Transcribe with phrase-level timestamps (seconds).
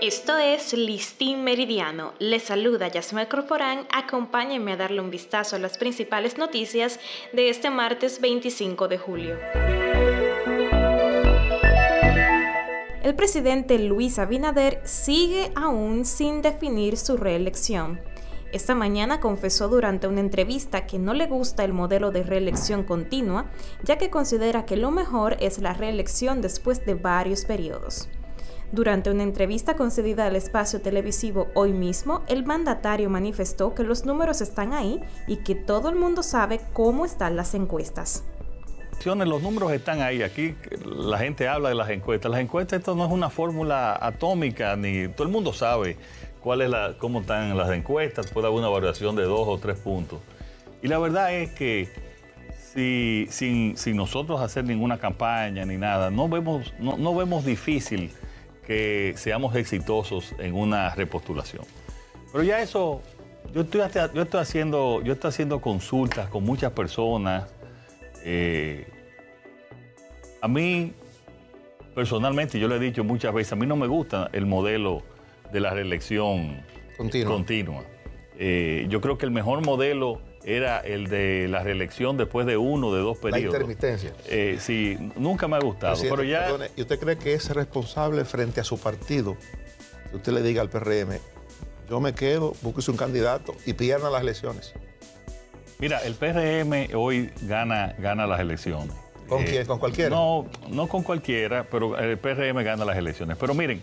[0.00, 2.14] Esto es Listín Meridiano.
[2.20, 3.88] Les saluda Yasmel Corporán.
[3.92, 7.00] Acompáñenme a darle un vistazo a las principales noticias
[7.32, 9.36] de este martes 25 de julio.
[13.02, 18.00] El presidente Luis Abinader sigue aún sin definir su reelección.
[18.52, 23.50] Esta mañana confesó durante una entrevista que no le gusta el modelo de reelección continua,
[23.82, 28.08] ya que considera que lo mejor es la reelección después de varios periodos.
[28.70, 34.42] Durante una entrevista concedida al espacio televisivo hoy mismo, el mandatario manifestó que los números
[34.42, 38.24] están ahí y que todo el mundo sabe cómo están las encuestas.
[39.04, 40.22] Los números están ahí.
[40.22, 40.54] Aquí
[40.84, 42.30] la gente habla de las encuestas.
[42.30, 45.96] Las encuestas esto no es una fórmula atómica, ni todo el mundo sabe
[46.40, 48.26] cuál cómo están las encuestas.
[48.26, 50.18] Puede haber una variación de dos o tres puntos.
[50.82, 51.88] Y la verdad es que
[52.74, 58.12] si, sin, nosotros hacer ninguna campaña ni nada, no vemos, no vemos difícil
[58.68, 61.64] que seamos exitosos en una repostulación.
[62.30, 63.00] Pero ya eso,
[63.54, 63.80] yo estoy,
[64.14, 67.48] yo estoy, haciendo, yo estoy haciendo consultas con muchas personas.
[68.22, 68.86] Eh,
[70.42, 70.92] a mí,
[71.94, 75.02] personalmente, yo le he dicho muchas veces, a mí no me gusta el modelo
[75.50, 76.62] de la reelección
[77.26, 77.84] continua.
[78.38, 82.94] Eh, yo creo que el mejor modelo era el de la reelección después de uno,
[82.94, 83.42] de dos periodos.
[83.42, 84.12] La intermitencia.
[84.26, 86.00] Eh, sí, nunca me ha gustado.
[86.00, 86.48] pero ya...
[86.74, 89.36] ¿Y usted cree que es responsable frente a su partido?
[90.10, 91.18] Que usted le diga al PRM,
[91.90, 94.72] yo me quedo, búsquese un candidato y pierda las elecciones.
[95.78, 98.94] Mira, el PRM hoy gana, gana las elecciones.
[99.28, 99.66] ¿Con quién?
[99.66, 100.08] ¿Con cualquiera?
[100.08, 103.36] No, no con cualquiera, pero el PRM gana las elecciones.
[103.38, 103.82] Pero miren,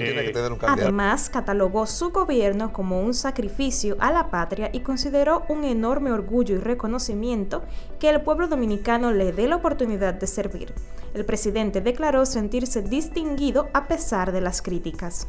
[0.00, 0.32] eh,
[0.62, 6.54] Además, catalogó su gobierno como un sacrificio a la patria y consideró un enorme orgullo
[6.54, 7.62] y reconocimiento
[7.98, 10.72] que el pueblo dominicano le dé la oportunidad de servir.
[11.14, 15.26] El presidente declaró sentirse distinguido a pesar de las críticas.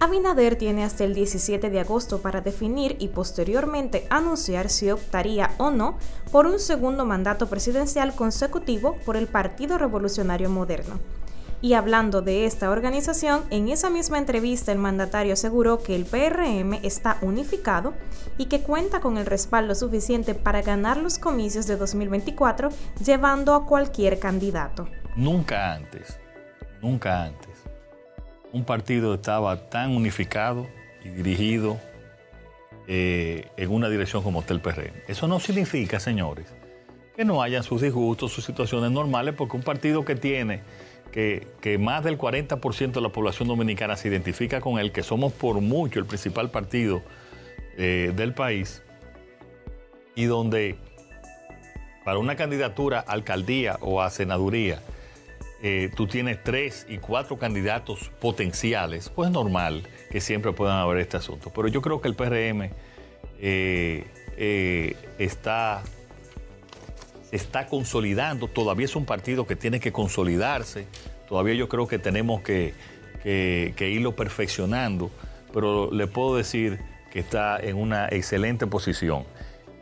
[0.00, 5.70] Abinader tiene hasta el 17 de agosto para definir y posteriormente anunciar si optaría o
[5.70, 5.96] no
[6.30, 10.98] por un segundo mandato presidencial consecutivo por el Partido Revolucionario Moderno.
[11.64, 16.74] Y hablando de esta organización, en esa misma entrevista el mandatario aseguró que el PRM
[16.82, 17.94] está unificado
[18.36, 22.68] y que cuenta con el respaldo suficiente para ganar los comicios de 2024
[23.02, 24.90] llevando a cualquier candidato.
[25.16, 26.20] Nunca antes,
[26.82, 27.64] nunca antes,
[28.52, 30.66] un partido estaba tan unificado
[31.02, 31.78] y dirigido
[32.86, 34.92] eh, en una dirección como está el PRM.
[35.08, 36.44] Eso no significa, señores,
[37.16, 40.60] que no hayan sus disgustos, sus situaciones normales, porque un partido que tiene
[41.14, 45.60] que, más del 40% de la población dominicana se identifica con él, que somos por
[45.60, 47.02] mucho el principal partido
[47.76, 48.82] eh, del país,
[50.16, 50.76] y donde
[52.04, 54.80] para una candidatura a alcaldía o a senaduría,
[55.62, 60.98] eh, tú tienes tres y cuatro candidatos potenciales, pues es normal que siempre puedan haber
[60.98, 61.52] este asunto.
[61.54, 62.70] Pero yo creo que el PRM
[63.38, 65.84] eh, está,
[67.34, 70.86] está consolidando, todavía es un partido que tiene que consolidarse,
[71.28, 72.74] Todavía yo creo que tenemos que,
[73.24, 75.10] irlo perfeccionando,
[75.52, 76.78] pero le puedo decir
[77.10, 79.24] que está en una excelente posición.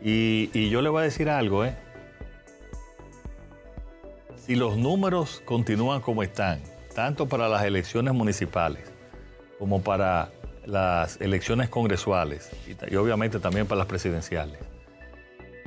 [0.01, 1.75] Y, yo le voy a decir algo, ¿eh?
[4.37, 6.59] Si los números continúan como están,
[6.93, 8.91] tanto para las elecciones municipales
[9.57, 10.31] como para
[10.65, 12.49] las elecciones congresuales
[12.89, 14.59] y, obviamente también para las presidenciales,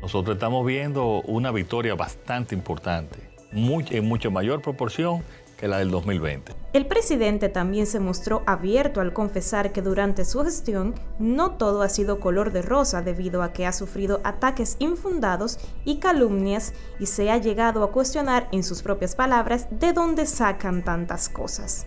[0.01, 3.19] nosotros estamos viendo una victoria bastante importante,
[3.53, 5.23] en mucha mayor proporción
[5.57, 6.53] que la del 2020.
[6.73, 11.89] El presidente también se mostró abierto al confesar que durante su gestión no todo ha
[11.89, 17.31] sido color de rosa debido a que ha sufrido ataques infundados y calumnias y se
[17.31, 21.87] ha llegado a cuestionar en sus propias palabras de dónde sacan tantas cosas.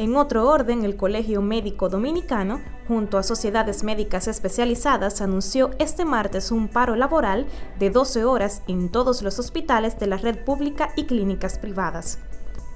[0.00, 6.50] En otro orden, el Colegio Médico Dominicano, junto a sociedades médicas especializadas, anunció este martes
[6.52, 7.44] un paro laboral
[7.78, 12.18] de 12 horas en todos los hospitales de la red pública y clínicas privadas.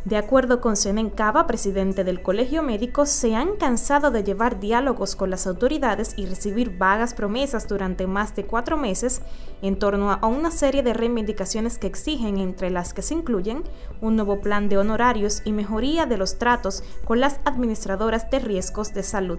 [0.04, 5.16] De acuerdo con Senen Cava, presidente del Colegio Médico, se han cansado de llevar diálogos
[5.16, 9.22] con las autoridades y recibir vagas promesas durante más de cuatro meses
[9.62, 13.62] en torno a una serie de reivindicaciones que exigen, entre las que se incluyen
[14.02, 18.92] un nuevo plan de honorarios y mejoría de los tratos con las administradoras de riesgos
[18.92, 19.38] de salud.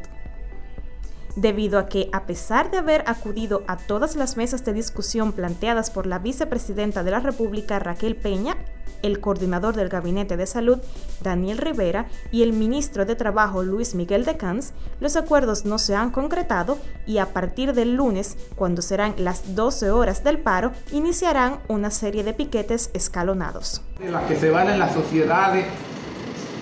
[1.36, 5.92] Debido a que, a pesar de haber acudido a todas las mesas de discusión planteadas
[5.92, 8.58] por la vicepresidenta de la República, Raquel Peña,
[9.02, 10.80] el coordinador del Gabinete de Salud,
[11.22, 15.96] Daniel Rivera, y el ministro de Trabajo, Luis Miguel de Cans, los acuerdos no se
[15.96, 21.60] han concretado y a partir del lunes, cuando serán las 12 horas del paro, iniciarán
[21.68, 23.82] una serie de piquetes escalonados.
[24.00, 25.66] las que se van en las sociedades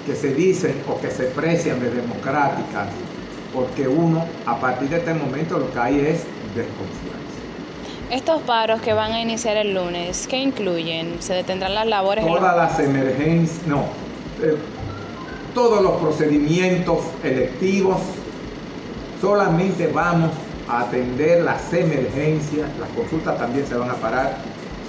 [0.06, 2.90] que se dicen o que se precian de democráticas,
[3.54, 6.24] porque uno a partir de este momento lo que hay es
[6.56, 7.23] desconfianza.
[8.14, 11.20] Estos paros que van a iniciar el lunes, ¿qué incluyen?
[11.20, 12.24] ¿Se detendrán las labores?
[12.24, 13.86] Todas las emergencias, no,
[14.40, 14.56] eh,
[15.56, 17.98] todos los procedimientos electivos,
[19.20, 20.30] solamente vamos
[20.70, 24.38] a atender las emergencias, las consultas también se van a parar,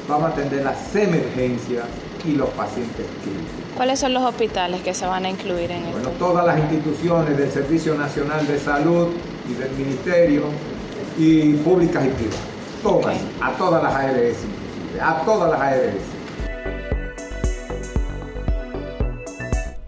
[0.07, 1.87] vamos a atender las emergencias
[2.27, 3.75] y los pacientes clínicos.
[3.75, 6.11] ¿Cuáles son los hospitales que se van a incluir en bueno, esto?
[6.19, 9.09] Todas las instituciones del Servicio Nacional de Salud
[9.49, 10.43] y del Ministerio
[11.17, 12.54] y públicas y privadas.
[12.85, 14.37] Todas, a todas las ARS
[15.01, 15.95] a todas las ARS.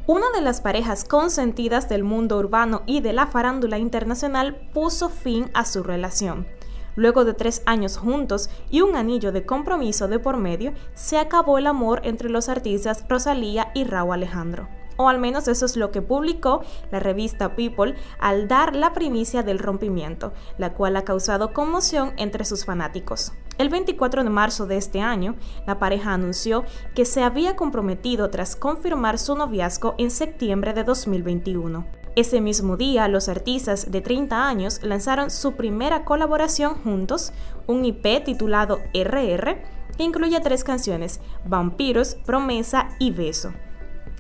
[0.07, 5.51] Una de las parejas consentidas del mundo urbano y de la farándula internacional puso fin
[5.53, 6.47] a su relación.
[6.95, 11.59] Luego de tres años juntos y un anillo de compromiso de por medio, se acabó
[11.59, 14.69] el amor entre los artistas Rosalía y Raúl Alejandro.
[14.97, 19.43] O al menos eso es lo que publicó la revista People al dar la primicia
[19.43, 23.33] del rompimiento, la cual ha causado conmoción entre sus fanáticos.
[23.59, 25.35] El 24 de marzo de este año,
[25.67, 26.65] la pareja anunció
[26.95, 31.87] que se había comprometido tras confirmar su noviazgo en septiembre de 2021.
[32.17, 37.33] Ese mismo día, los artistas de 30 años lanzaron su primera colaboración juntos,
[37.67, 39.63] un IP titulado RR,
[39.97, 43.53] que incluye tres canciones, Vampiros, Promesa y Beso.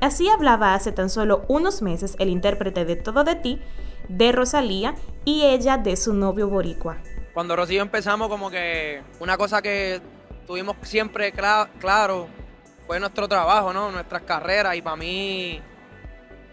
[0.00, 3.60] Así hablaba hace tan solo unos meses el intérprete de Todo de ti,
[4.08, 4.94] de Rosalía,
[5.24, 6.98] y ella de su novio boricua.
[7.32, 10.00] Cuando Rocío empezamos como que una cosa que
[10.46, 12.28] tuvimos siempre claro
[12.86, 13.90] fue nuestro trabajo, ¿no?
[13.90, 15.60] Nuestras carreras y para mí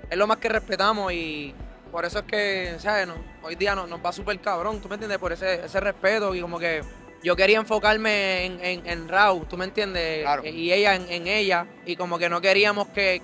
[0.10, 1.54] es lo más que respetamos y
[1.92, 3.08] por eso es que, ¿sabes?
[3.08, 3.14] No,
[3.44, 5.20] hoy día nos, nos va súper cabrón, ¿tú me entiendes?
[5.20, 6.82] Por ese, ese respeto y como que
[7.24, 10.24] yo quería enfocarme en, en, en Raúl, ¿tú me entiendes?
[10.24, 10.44] Claro.
[10.46, 13.22] Y ella en, en, ella y como que no queríamos que,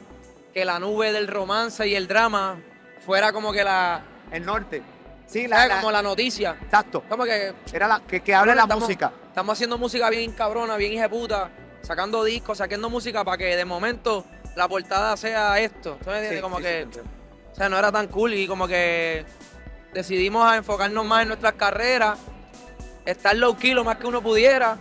[0.53, 2.61] que la nube del romance y el drama
[3.05, 4.03] fuera como que la...
[4.31, 4.81] El norte.
[5.25, 6.57] Sí, la, la, como la noticia.
[6.61, 7.03] Exacto.
[7.07, 7.53] Como que...
[7.71, 9.11] Era la, que, que hable la estamos, música.
[9.27, 11.49] Estamos haciendo música bien cabrona, bien puta,
[11.81, 14.25] sacando discos, sacando música para que de momento
[14.55, 15.97] la portada sea esto.
[16.03, 16.39] ¿Tú me entiendes?
[16.39, 16.87] Sí, como sí, que...
[16.91, 16.99] sí,
[17.51, 19.25] o sea, no era tan cool y como que
[19.93, 22.17] decidimos a enfocarnos más en nuestras carreras,
[23.05, 24.77] estar low key lo más que uno pudiera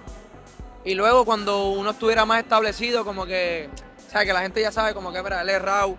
[0.84, 3.68] y luego cuando uno estuviera más establecido como que,
[4.08, 5.96] o sea, que la gente ya sabe como que, mira, él es Raúl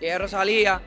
[0.00, 0.80] y es Rosalía,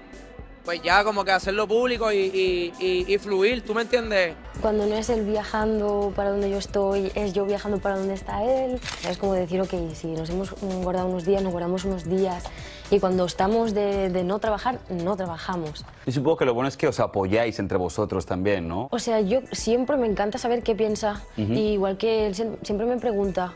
[0.65, 4.33] pues ya como que hacerlo público y, y, y, y, fluir, ¿tú me entiendes?
[4.59, 8.43] Cuando no es él viajando para donde yo estoy, es yo viajando para donde está
[8.43, 8.79] él.
[9.07, 12.43] Es como decir, ok, si nos hemos guardado unos días, nos guardamos unos días.
[12.89, 15.85] Y cuando estamos de, de no trabajar, no trabajamos.
[16.07, 18.87] Y supongo que lo bueno es que os apoyáis entre vosotros también, ¿no?
[18.91, 21.21] O sea, yo siempre me encanta saber qué piensa.
[21.37, 21.55] Uh -huh.
[21.55, 23.53] y igual que él siempre me pregunta.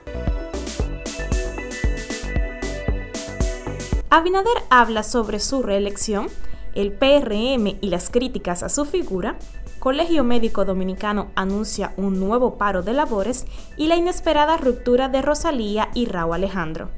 [4.12, 6.28] Abinader habla sobre su reelección
[6.76, 9.38] el PRM y las críticas a su figura,
[9.80, 13.46] Colegio Médico Dominicano anuncia un nuevo paro de labores
[13.78, 16.90] y la inesperada ruptura de Rosalía y Raúl Alejandro.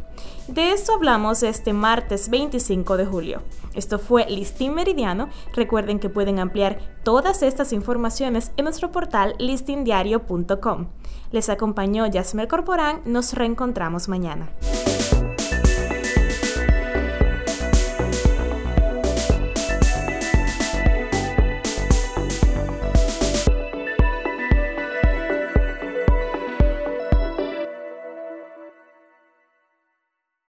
[0.48, 3.44] De esto hablamos este martes 25 de julio.
[3.74, 5.30] Esto fue Listín Meridiano.
[5.54, 10.88] Recuerden que pueden ampliar todas estas informaciones en nuestro portal listindiario.com.
[11.32, 13.02] Les acompañó Yasmer Corporán.
[13.06, 14.50] Nos reencontramos mañana.